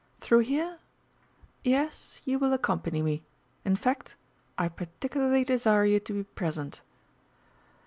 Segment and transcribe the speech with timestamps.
[0.19, 0.79] Through here?
[1.63, 3.23] Yes, you will accompany me
[3.63, 4.15] in fact,
[4.57, 6.81] I particularly desire you to be present."